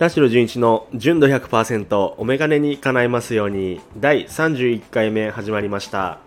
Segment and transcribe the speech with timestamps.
[0.00, 6.20] 田代純一の純度100%お眼鏡に叶えますように第31回目始まりました。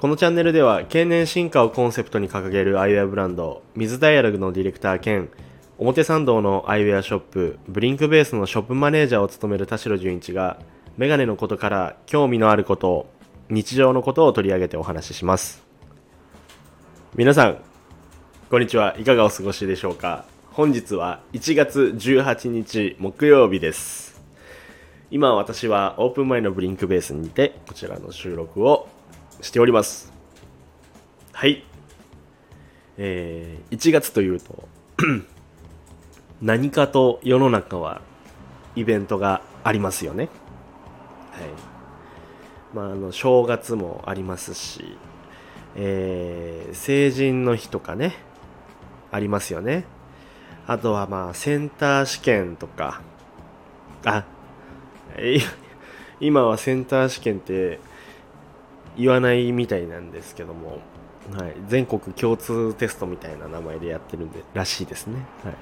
[0.00, 5.28] このチャンネルでは経年進化をコンセプトに掲げるアイウェアブランド水ダイアログのディレクター兼
[5.78, 10.58] 表参道のアイウェアショップブリンクベースのショップマネージャーを務める田代純一が
[10.96, 13.06] メガネのことから興味のあること
[13.50, 15.62] 日常のことを取り上げてお話しします。
[17.14, 17.58] 皆さん
[18.50, 18.96] こんにちは。
[18.98, 20.33] いかがお過ごしでしょうか？
[20.54, 24.22] 本日は1月18日木曜日です。
[25.10, 28.86] 今私はオープン前のブリンクベースにてこちらの収録を
[29.40, 30.12] しております。
[31.32, 31.64] はい。
[32.98, 34.68] えー、1月というと
[36.40, 38.00] 何かと世の中は
[38.76, 40.28] イベントがありますよね。
[41.32, 41.48] はい。
[42.72, 44.96] まああの正月もありますし
[45.74, 48.14] えー、成人の日とかね
[49.10, 49.84] ありますよね。
[50.66, 53.00] あとはまあセンター試験とか。
[54.04, 54.24] あ
[56.20, 57.80] 今はセンター試験って
[58.96, 60.78] 言わないみたいなんですけども、
[61.32, 65.54] はい、全国共通テストみたいな名前でやってるんでらしいですね、はい、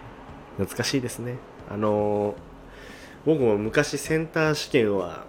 [0.56, 1.36] 懐かしいですね。
[1.70, 2.34] あのー、
[3.26, 5.24] 僕も昔センター試験は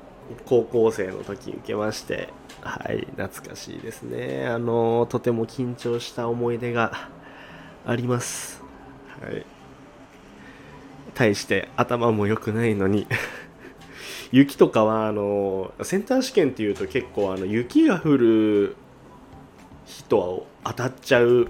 [0.46, 2.30] 高校生の時受けまして
[2.64, 3.06] はい。
[3.18, 4.48] 懐かしいですね。
[4.48, 7.10] あのー、とても緊張した思い出が
[7.86, 8.64] あります。
[9.22, 9.46] はい。
[11.14, 13.08] 対して頭も良くないのに。
[14.32, 18.76] 雪とかはあのセンター試験っていうと結構あの雪が降る
[19.86, 21.50] 人は当たっちゃう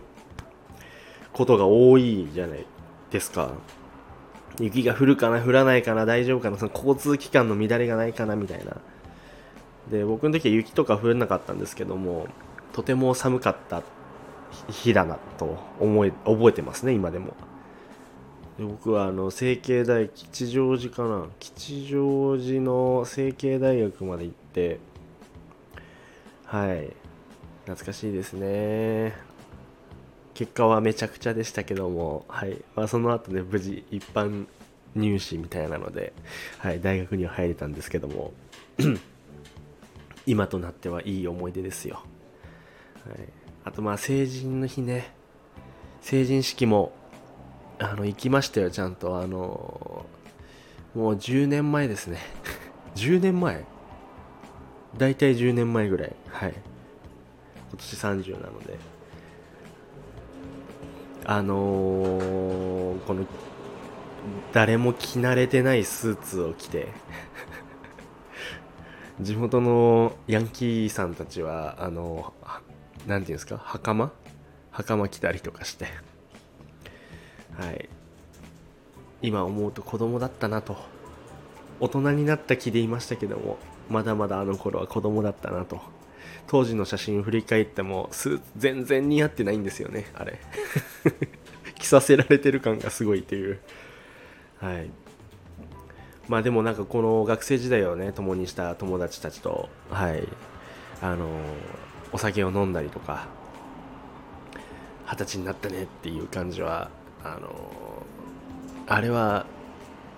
[1.32, 2.66] ことが多いじゃない
[3.10, 3.52] ですか。
[4.60, 8.78] 雪が降るかな降らないかな大丈夫かなその交通機関の乱れがないかなみたいな。
[9.90, 12.28] で僕の時は雪とか降らなかったんですけども
[12.72, 13.82] とても寒かった
[14.70, 17.34] 日だなと思い覚えてますね今でも。
[18.58, 21.26] で僕はあの成蹊大吉祥寺かな？
[21.40, 24.80] 吉祥寺の成蹊大学まで行って
[26.46, 26.94] はい。
[27.66, 29.14] 懐かしいですね。
[30.34, 32.62] 結果はめちゃくちゃでしたけども、はい。
[32.76, 34.46] まあ、その後ね無事一般
[34.96, 36.14] 入試みたいなので、
[36.60, 38.34] はい、大学には入れたんですけども
[40.26, 42.04] 今となってはいい思い出ですよ、
[43.08, 43.30] はい、
[43.66, 45.14] あとまあ成人の日ね。
[46.02, 46.92] 成人式も
[47.84, 49.20] あの行きましたよちゃんと。
[49.20, 50.06] あの
[50.96, 52.20] もう10年前ですね。
[52.96, 53.66] 10年前？
[54.98, 56.16] 大体10年前ぐらい。
[56.30, 56.54] はい。
[57.72, 58.78] 今年30なので。
[61.26, 63.26] あのー、この
[64.54, 66.88] 誰も着慣れてないスーツを着て。
[69.20, 72.54] 地元のヤンキーさんたちはあの何
[72.98, 73.58] て言うんですか？
[73.58, 74.10] 袴？
[74.72, 76.13] 袴着たりとかして。
[77.58, 77.90] はい。
[79.22, 80.78] 今思うと子供だったなと。
[81.80, 83.58] 大人になった気でいましたけども
[83.90, 85.82] まだまだあの頃は子供だったなと。
[86.48, 88.10] 当時の写真を振り返っても
[88.58, 90.40] 全然似合ってないんですよねあれ。
[91.80, 93.60] 着させられてる感がすごいっていう。
[94.60, 94.90] はい。
[96.28, 100.28] まあでもなんかこの学生時代をね共にした友達たちとはい。
[101.02, 101.28] あの
[102.14, 103.28] お酒を飲んだりとか
[105.06, 106.90] 二十歳になったねっていう感じは
[107.24, 107.50] あの
[108.88, 109.46] あれは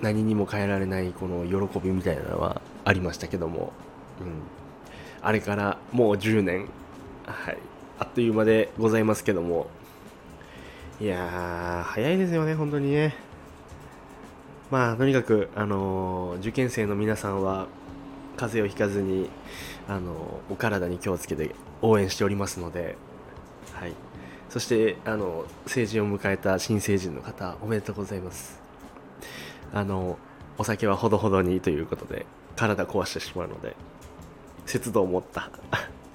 [0.02, 3.74] 何にも変えられないこの喜びみたいなのはありましたけども、
[4.20, 4.28] うん、
[5.22, 6.68] あれからもう10年、
[7.26, 7.58] はい、
[8.00, 9.68] あっという間でございますけども。
[11.02, 13.14] いやー早いですよね本当にね。
[14.72, 17.68] まあとにかく、あの、受験生の皆さんは
[18.36, 19.30] 風邪をひかずに、
[19.88, 22.98] あの、お体に気をつけて応援しておりますので、
[24.56, 28.62] そしてあの成人を迎えた新成人の方おめでとうございます。
[29.74, 30.18] あの
[30.58, 33.76] お酒はほどほどにということで体壊してしまうので
[34.66, 35.52] 節度を持った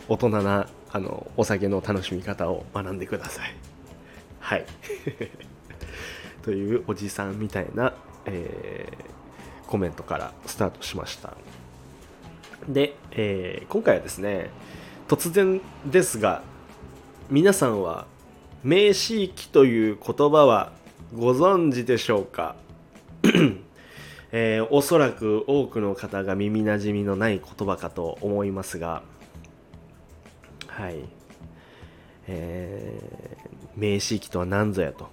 [0.08, 3.54] 大人なあのお酒の楽しみ方を学んでください。
[4.38, 4.65] はい。
[6.41, 7.92] というおじさんみたいな、
[8.24, 11.34] えー、コメントからスタートしました。
[12.66, 14.48] で、えー、今回はですね
[15.09, 16.41] 突然ですが
[17.28, 18.06] 皆さんは
[18.62, 20.72] 名詞域という言葉は
[21.15, 22.57] ご存知でしょうか、
[24.33, 29.03] えー、おそらく多くの方が耳なじみのない言葉かと思いますが
[30.68, 31.04] はい。
[32.27, 35.09] えー、名詞域とは何ぞやと。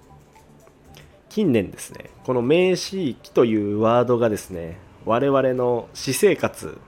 [1.28, 6.78] 近年ですねこの名詞域というワードがですね我々の私生活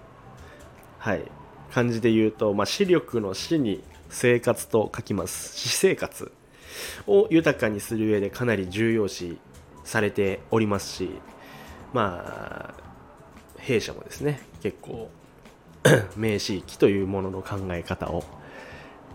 [0.99, 1.23] はい
[1.71, 5.57] 漢字で言うと、まあ、視力の死に生活と書きます。
[5.57, 6.33] 私生活。
[7.07, 9.39] を豊かにする上でかなり重要視
[9.85, 11.11] されておりますし
[11.93, 12.91] まあ
[13.59, 15.11] 弊社もですね結構
[16.17, 18.25] 名詞域というものの考え方を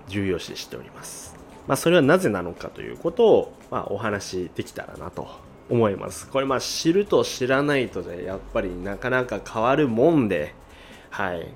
[0.08, 1.36] 重要視しております。
[1.68, 5.28] まあ、それはなぜなのかということを、まあ、お話しできたらなと
[5.70, 6.28] 思います。
[6.28, 10.54] これまあ知ると知らないとでやっぱりなかなか変わるもんで、
[11.10, 11.54] はい。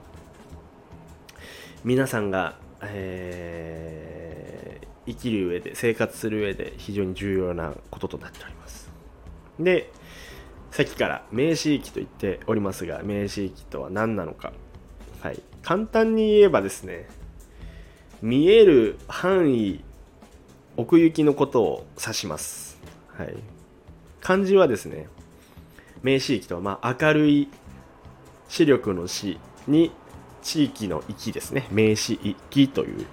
[1.83, 4.08] 皆さんが、えー、
[5.09, 8.89] 生きる上で、生活する上で非常に重要なこととなっております。
[9.59, 9.91] で、
[10.71, 14.53] さっきから名詞域と言っておりますが、名詞域とは何なのか。
[15.21, 15.41] はい。
[15.63, 17.09] 簡単に言えばですね、
[18.21, 19.83] 見える範囲、
[20.77, 22.79] 奥行きのことを指します。
[23.07, 23.35] はい。
[24.21, 25.07] 漢字はですね、
[26.03, 27.49] 名詞域とは、まあ、明るい
[28.47, 29.91] 視力の視に
[30.41, 31.67] 地域の域ですね。
[31.71, 32.97] 名詞域という。
[32.97, 33.05] はい。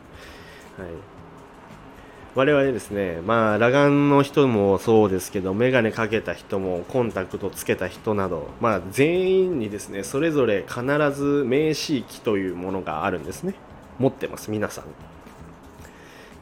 [2.36, 13.54] 我々ですね、まあ、裸眼の人もそうですけど、眼鏡かけた人も、コンタクトつけた人など、まあ、全員にですね、それぞれ必ず名詞域というものがあるんですね。
[13.98, 14.84] 持ってます、皆さん。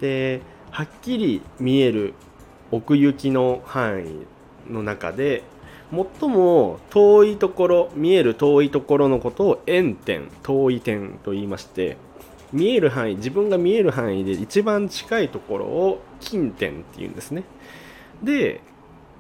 [0.01, 0.43] で、
[0.73, 2.15] はっきり見える
[2.73, 5.45] 奥行きの範囲の中で
[6.19, 11.97] 最も遠いところ見える遠いところのことを円点遠い点と言いまして
[12.55, 17.43] 見える範囲自分が見える範囲で一番近いところを近点っていうんですね。
[18.23, 18.61] で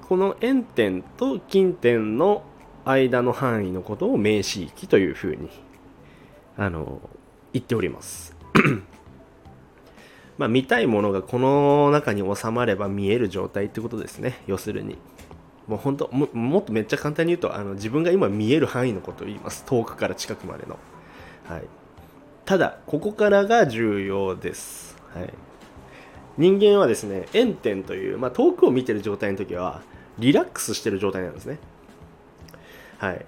[0.08, 2.44] この円点と近点の
[2.84, 5.50] 間の範囲のことを名詞域というふうに
[6.56, 7.00] あの
[7.52, 8.36] 言っております。
[10.38, 14.42] まあ見たいものがこの中に収まれば見える状態ってことですね。
[14.46, 14.96] 要するに。
[15.66, 19.64] もう本当ももっとめっちゃ簡単に言うとあの自分が今見える範囲のことを言います。
[19.64, 20.78] 遠くから近くまでの、
[21.48, 21.62] はい、
[22.44, 25.32] ただここからが重要です、はい、
[26.37, 29.82] 人間はですね円点という、まあ、遠くを見てる状態の時は
[30.19, 31.58] リラックスしてる状態なんですね。
[32.99, 33.26] はい。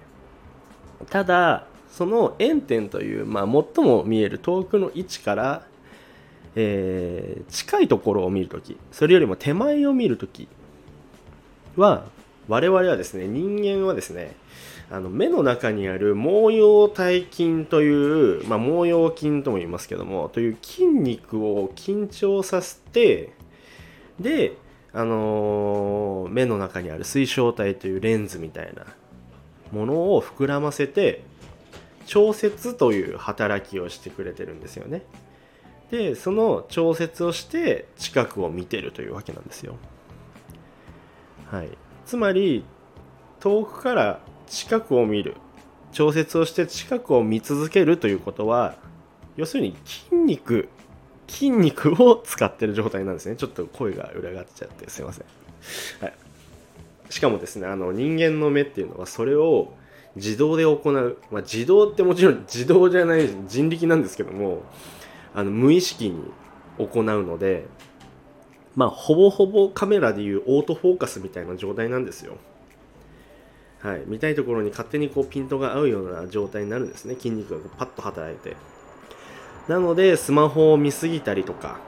[1.09, 5.63] ただその円点という、まあ、最も見える遠くの位置から、
[6.55, 10.47] えー、近いところを見るときそれよりも手前を見るとき
[11.75, 12.05] は
[12.47, 14.35] 我々はですね人間はですね
[14.89, 23.33] あの目の中にある毛様体筋という、まあ、毛様筋とも言いますけどもという筋肉を緊張させて
[24.19, 24.53] で、
[24.93, 28.85] あのー、目の中にある水晶体というレンズみたいな
[29.71, 31.23] ものを膨らませて
[32.05, 35.03] 調節という働きをしてくれてるんですよね。
[35.91, 39.75] でその調節をして近くを見てるというわけなんですよ。
[41.51, 41.69] はい、
[42.05, 42.65] つまり
[43.39, 45.35] 遠くから近くを見る。
[45.91, 48.75] 調節をして近くを見続けるということは
[49.35, 50.69] 要するに筋肉
[51.27, 53.35] 筋肉を使ってる状態なんですね。
[53.35, 55.25] ちょっと声が裏返っちゃってすいません、
[56.01, 56.13] はい、
[57.09, 59.73] しかもですねあの人間の目っていうのはそれを
[60.15, 64.63] 自動で行う、まあ、自動ってもちろん自動じゃない人力なんですけども
[65.33, 66.31] あの無意識に
[66.77, 67.65] 行うので
[68.75, 72.37] まあ、ほぼほぼカメラでいうオートフォーカスみたいな状態なんですよ。
[73.81, 77.15] はい、見たいところに勝手にこうピントが合うような状態になるんですね。
[77.15, 78.55] 筋肉がこうパッと働いて。
[79.67, 81.79] なのでスマホを見すぎたりとか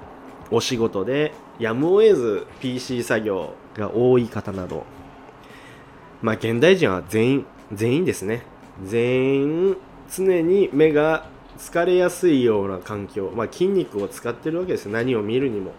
[0.51, 4.85] お仕事でやむを得ず PC 作業が多い方など。
[6.21, 8.43] まあ現代人は全員全員ですね。
[8.85, 9.77] 全員
[10.11, 14.87] 常に目が疲れやすいような環境、まあ、筋肉を使ってるわけです。
[14.87, 15.71] 何を見るにも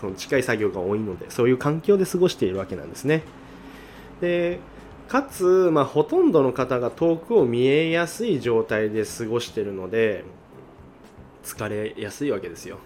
[0.00, 3.22] その近い作業が多いのでそういう環境で過ごしているわけなんですね。
[4.20, 4.58] で
[5.12, 10.24] かつ、まあ、ほとんどの方が遠くを見えやすい状態で過ごしているので
[11.44, 12.78] 疲れやすいわけですよ。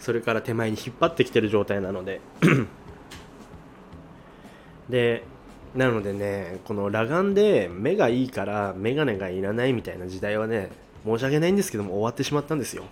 [0.00, 2.20] それから手前に引っ張ってきてる状態なので。
[4.90, 5.22] で
[5.76, 10.72] なのでねこの裸眼で目がいいから眼鏡がいらないみたいな時代はね
[11.04, 12.82] 申し訳ないんですけども終わってしまったんですよ。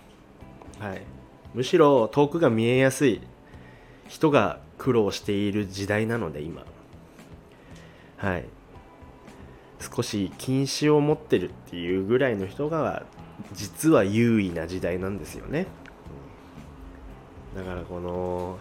[0.79, 1.01] はい。
[1.53, 3.19] むしろ遠くが見えやすい
[4.07, 6.63] 人が苦労している時代なので今。
[8.21, 8.45] はい。
[9.79, 13.03] 少し禁止を持ってるっていうぐらいの人が
[13.53, 15.65] 実は優位な時代なんですよね。
[17.55, 18.59] だからこの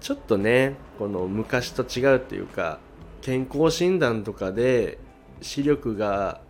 [0.00, 2.80] ちょっとねこの昔と違うっていうか
[3.22, 4.98] 健康診断とかで
[5.40, 6.40] 視力が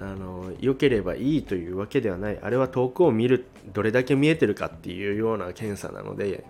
[0.00, 2.38] あの良ければいいというわけではない。
[2.42, 6.44] あれは遠くを見るどれだけ見えてるかっていうような検査なので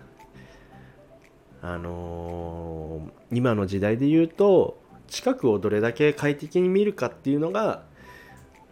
[1.61, 7.83] あのー、今の時代で言うと近くをどれだけ快適に見るかっていうのが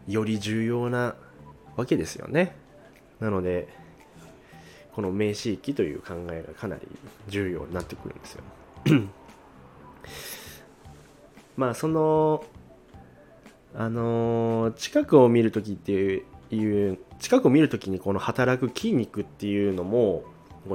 [0.07, 1.15] より重要な
[1.75, 2.55] わけですよね。
[3.19, 3.67] なので
[4.93, 6.87] この名詞域という考えがかなり
[7.27, 8.43] 重要になってくるんですよ。
[11.57, 12.45] まあその
[13.75, 20.23] あのー近くを見るときっていういう近くを見るときにこの働く筋肉っていうのも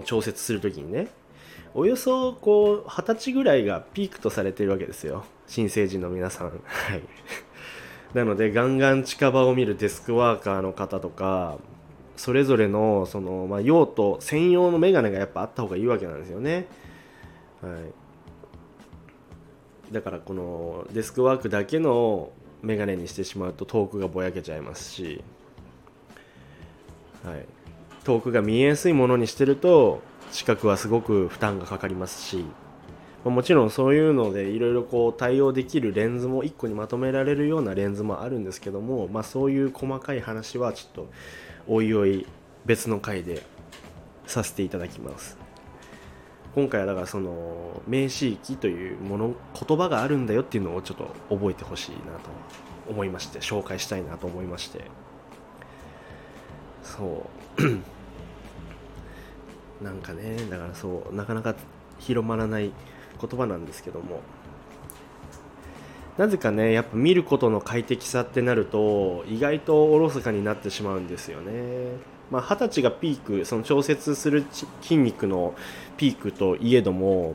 [0.05, 1.09] 調節するときにね
[1.75, 5.25] およそこう二十歳ぐらいがピークとされてるわけですよ。
[5.47, 6.49] 新成人の皆さん。
[6.65, 7.03] はい。
[8.15, 11.57] なのでガンガン近場を見るデスクワーカーの方とか
[12.17, 16.67] それぞれのその、まあ、用途専用のメガネがやっぱあった方がいいわけなんですよね。
[17.63, 17.71] は
[19.91, 19.95] い。
[19.95, 22.31] だからこのデスクワークだけの
[22.63, 25.23] メガネにしてしまうと遠くがぼやけちゃいますし。
[27.25, 27.47] はい、
[28.05, 30.03] 遠くが見えやすいものにしてると
[30.33, 32.45] 視覚はすごく負担がかかりますし、
[33.25, 41.11] まもちろんそういうのでいろいろこう対応できるレンズも1個にまとめられるようなレンズもあるんですけども、まあ、そういう細かい話はちょっと
[41.69, 42.27] おいおい
[42.65, 43.43] 別の回で
[44.27, 45.37] させていただきます。
[46.55, 49.35] 今回はだからその名詞域というもの
[49.69, 52.31] 言葉があるんだよっていうのをちょっと覚えてほしいなと
[52.91, 54.85] 思いまして紹介したいなと思いまして。
[56.83, 57.27] そ
[57.59, 58.02] う。
[59.83, 61.55] なんかねだからそうなかなか
[61.99, 62.73] 広まらない
[63.21, 64.21] 言葉なんですけども。
[66.19, 71.53] なぜかねやっぱ見ることの快適さってなると意外とおろそかになってしまうんですよね。
[72.31, 74.45] まあ二十歳がピークその調節する
[74.83, 75.55] 筋肉の
[75.97, 77.35] ピークといえども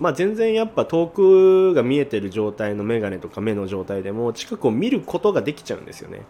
[0.00, 6.22] まあ全然やっぱ遠くが見えてる状態の眼鏡とか目の状態でも近くを見ることができちゃうんですよね。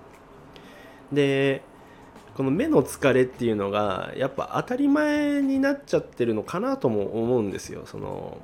[1.11, 1.63] で
[2.37, 7.83] この目の疲れっていうのがやっぱ当たり前になっちゃってるのかなとも思うんですよ。
[7.85, 8.39] その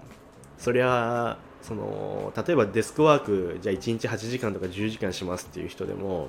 [0.59, 6.29] そりゃその例えばデスクワークじゃあ1日8時間とか10時間しますっていう人でも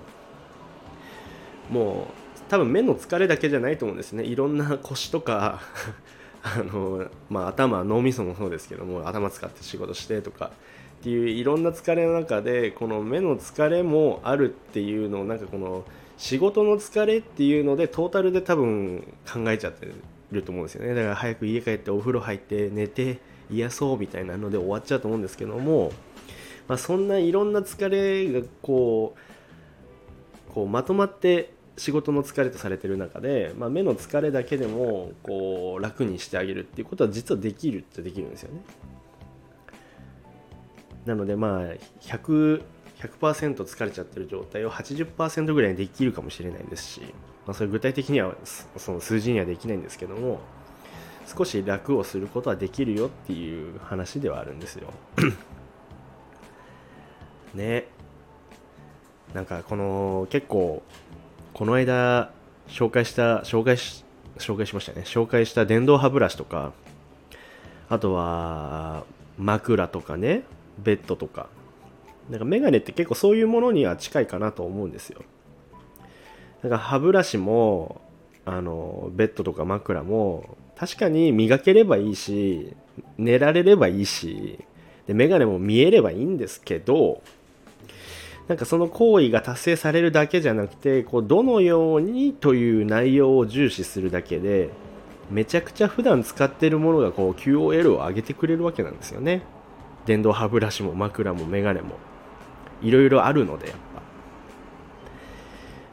[1.70, 4.24] もう多分目の疲れだけじゃないと思うんですね。
[4.24, 5.62] いろんな腰とか
[6.42, 10.52] あの、まあ、頭脳みそもそうですけども頭使って仕事してとか
[11.02, 15.84] っていういろんな疲れの中でこの目の疲れもあるっていうのをなんかこの
[16.20, 19.88] 仕事の疲れっていうのでトータルで多分考えちゃって
[20.32, 20.94] ると思うんですよね。
[20.94, 25.94] だから早く家帰ってお風呂入って寝て癒そうみたいなので終わっちゃうと思うんですけども、
[26.68, 38.62] まあ、そんないろんな疲れがこうこうまとまって仕事の疲れとされてる中で、まあ、目の疲れだけでもこう楽にしてあげるっていうことは実はできるってできるんですよね。
[41.06, 41.62] なのでまあ
[42.02, 42.62] 100
[43.00, 47.02] 100%疲れちゃってる状態を80%ぐらいにできるかもしれないですし、
[47.46, 48.36] まあ、それ具体的には
[48.78, 50.40] その数字にはできないんですけども
[51.26, 54.92] 少し楽をすることはできるよっていう話ではあるんですよ。
[57.54, 57.88] ね。
[59.34, 60.82] なんかこの結構
[61.54, 62.32] この間
[62.68, 64.04] 紹介した紹介し
[64.40, 65.04] 紹介しましたね。
[65.06, 66.74] 紹介した電動歯ブラシとか
[67.90, 69.04] あとは
[69.38, 70.44] 枕とかね。
[70.80, 71.48] ベッドとか。
[72.30, 75.22] なんかメガネって結構そういうものには近いかなと思うんですよ。
[76.64, 78.02] だから歯ブラシも
[78.46, 82.76] あのベッドとか枕も確かに磨ければいいし
[83.18, 84.60] 寝られればいいし
[85.08, 87.22] でメガネも見えればいいんですけど
[88.48, 94.70] なんかその行為が達成されるだけじゃなくてこうどのようにという内容を重視するだけで
[95.30, 99.44] めちゃくちゃ普段使ってるものがこう QOL を上げてくれるわけなんですよね
[100.06, 101.98] 電動歯ブラシも枕もメガネも
[102.82, 104.02] いろいろあるのでやっぱ。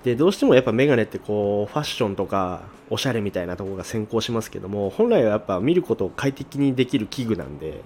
[0.04, 7.80] でどうしてもやっぱメガネってこうファッションとかおしゃれみたいなとこが先行しますけども本来はやっぱ見ることを快適にできる器具なんで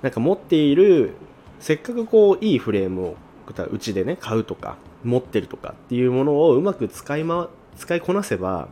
[0.00, 1.12] なんか持っている
[1.60, 3.16] せっかくこういいフレームを
[3.70, 8.68] うちでね買うとか持ってるとかっていうものをうまく使い,、ま、使いこなせば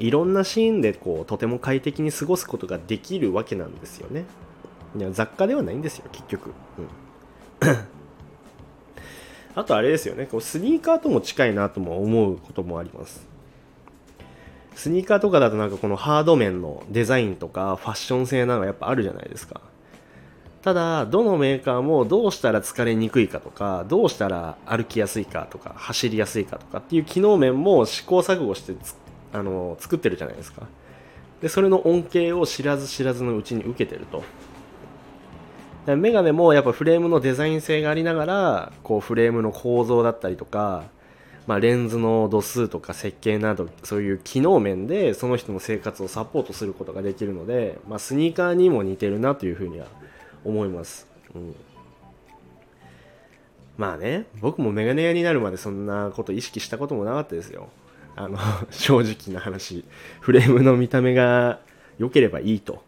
[0.00, 4.24] いろんなシーンでこうとても快適に過ごすことができるわけなんですよね。
[4.96, 7.88] いや雑貨ではないんですよ結局、うん。
[9.58, 13.26] あとあれですよね、こうスニーカーとも近いなとも思うこともあります。
[14.76, 19.60] スニーカーとかだとなんかこのハード面のデザインとかファッション性なのがやっぱあるじゃないですか。
[20.62, 28.74] ただ、どのメーカーもどうしたら疲れにくいかとか、どうしたら歩きやすいかとか、走りやすいかとかっていう機能面も試行錯誤して
[29.32, 30.68] あの作ってるじゃないですか。
[31.42, 34.22] で、それの恩恵を知らず知らずのうちに受けてると。
[35.96, 40.84] メガネもやっぱフレームのデザイン性がありながらこうフレームの構造だったりとか、
[41.46, 49.86] まあ、レンズの度数とか設計などそういう機能面でその人の生活をサポートすることができるので、まあ、スニーカーにも似てるなというふうには
[50.44, 51.54] 思います、うん、
[53.76, 57.68] まあね僕もメガネ屋になるまでそんなこと意識したこともなかったですよ。
[58.18, 58.36] あの
[58.70, 59.84] 正直な話。
[60.20, 61.60] フレームの見た目が
[61.98, 62.82] 良ければいいと。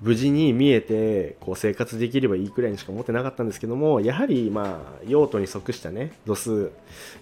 [0.00, 6.72] 無事に見えてこう生活できればいいくらいにしか思ってなかったんですけどもやはりまあ用途に即したね度数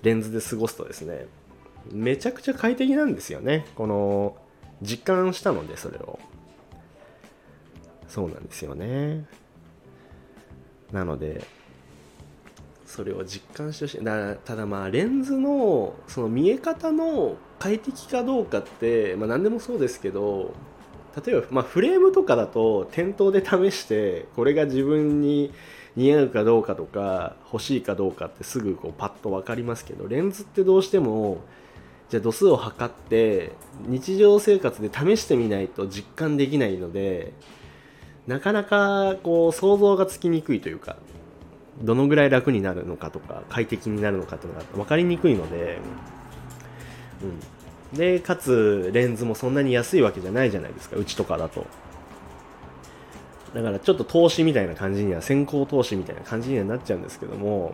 [0.03, 1.27] レンズで過ごすとですね
[1.93, 3.67] めちゃくちゃ快適なんですよね。
[3.75, 4.37] この
[4.83, 6.19] 実感したのでそれを。
[8.09, 9.27] そうなんですよね。
[10.93, 11.45] なので
[12.87, 14.05] それを実感してほしい。
[14.05, 20.55] だただまあレンズのその見え方の快適かどうかって、まあ、何でもそうですけど
[21.25, 25.53] 例えば、まあ、フレームとかだと店頭で試してこれが自分に
[25.97, 31.39] 似合うかどうかとか欲しいかどうかってすぐこうパッと分かりますけどレンズってどうしても
[32.09, 33.53] じゃあ度数を測って
[33.87, 37.33] 日常生活で試してみないと実感できないので
[38.27, 40.97] なかなかこう想像がつきにくいというか
[41.83, 45.79] どのぐらい楽になるのかとか快適になるのかっていうのが分かりにくいので、
[47.23, 47.41] うん、
[47.93, 51.67] でかつレンズもそんなに安いわけじゃないじゃないですかうちとかだと。
[53.55, 57.73] だからちょっと投資みたいな感じには先行投資みたいな感じにはなっちゃうんですけども。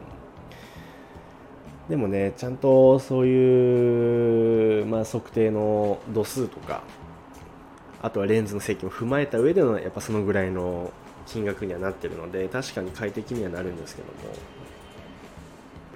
[1.88, 6.82] でもねちゃんとそういう、まあ、測定の度数とか
[8.00, 10.92] あとはレンズの設計も踏まえた上でのやっぱそのぐらいの
[11.26, 14.14] 金額にはなってるので確かに快適にはなるんですけども。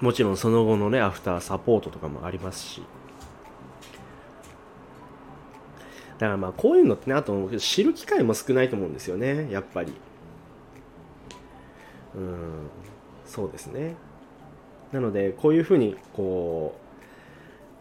[0.00, 2.82] もちろんその後のねアフターサポートとかもありますし。
[6.18, 9.92] だからまあこういうのってねあと知る機会も少ないと思うんですよねやっぱり
[12.14, 12.70] うん
[13.25, 13.94] そうですね
[14.92, 16.75] なのでこういうふうにこ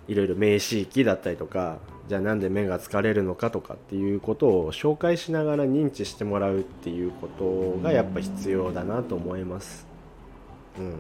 [0.08, 9.86] ういろいろ名刺域だったりとかじゃあなんで目が疲れるのかとかっていうことを紹介しながら認知してもらうっていうことがやっぱ必要だなと思います。
[10.80, 10.94] うん。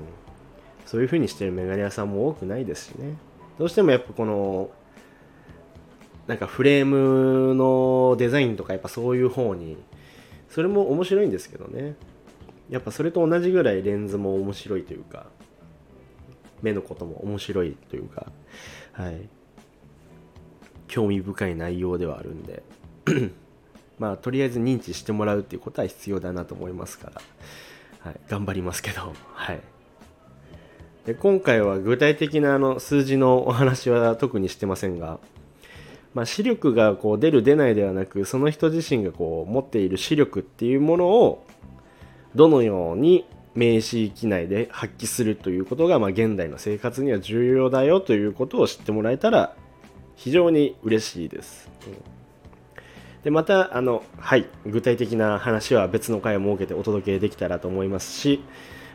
[0.85, 3.15] そういうふうにしてるメガネ屋さんも多くないですしね。
[3.57, 4.69] どうしてもやっぱこの
[6.27, 9.77] なんかフレームのデザインとかやっぱそういう方に
[10.49, 11.95] それも面白いんですけどね。
[12.69, 15.27] やっぱそれと同じぐらいレンズも面白いというか
[16.61, 18.27] 目のことも面白いというか
[18.91, 19.29] はい。
[20.87, 22.63] 興味深い内容ではあるんで。
[23.99, 27.21] まあとりあえず認知してもらうっていうことは必要だなと思いますから、
[27.99, 29.61] はい、頑張りますけど、はい、
[31.05, 35.19] で今回は具体的なあの数字のお話は特にしてませんが、
[36.17, 41.45] まあ、視力がこう出る出ないではなくその人自身がこう持っている視力っていうものを
[42.33, 49.55] どのように名刺域内で発揮するということが、まあ、現代の生活には重要だよということを知ってもらえたら
[50.15, 51.69] 非常に嬉しいです。
[53.23, 58.41] でまたあの、はい、具体的な話は別の回を設けてお届けできたらと思いますし、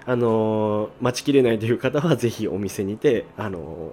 [0.06, 3.92] あの待ちきれないという方はぜひお店にて、あの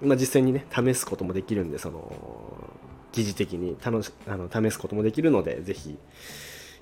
[0.00, 2.69] まあ、実際にね試すこともできるんでその
[3.12, 5.98] 疑似的に楽しあの試すこともできるのでぜひ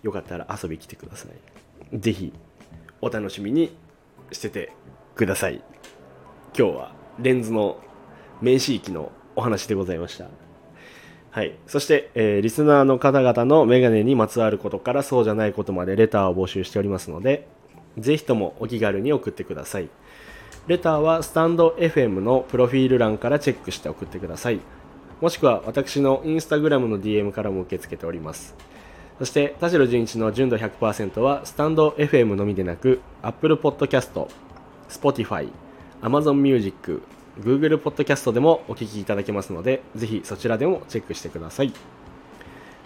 [0.03, 1.99] よかったら遊び来てください。
[1.99, 2.33] ぜひ
[3.01, 3.77] お楽しみに
[4.33, 4.73] してて
[5.15, 5.63] ください。
[6.57, 7.79] 今日はレンズの
[8.41, 10.27] 名刺域のお話でございました。
[11.31, 11.57] はい。
[11.67, 17.47] そして、えー、リスナーの方々のメガネにまつわることからそうじゃないことまでレターを募集しておりますので、
[17.99, 19.89] ぜひともお気軽に送ってください。
[20.67, 24.61] レターはスタンド FM のプロフィール欄からチェックして送ってください。
[25.21, 28.55] もしくは私のインスタグラムの DM からも受け付けております。
[29.19, 34.29] そして、田代純一の純度100%はスタンド FM のみでなく、Apple Podcast、
[34.89, 35.51] Spotify、
[36.03, 37.03] Amazon Music、
[37.41, 41.73] Google Podcast でもお聞きいただけますので、ぜひそちらでもチェックしてください。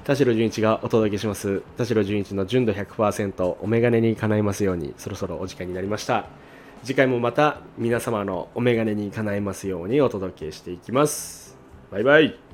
[0.04, 1.62] 田代純一がお届けします。
[1.76, 6.24] 田代純一の純度100%お眼鏡に叶いますように、そろそろお時間になりました。
[6.82, 11.41] 次回もまた皆様のお眼鏡に叶いますようにお届けしていきます。
[11.92, 12.51] バイバイ。